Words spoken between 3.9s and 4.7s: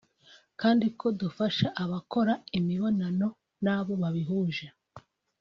babihuje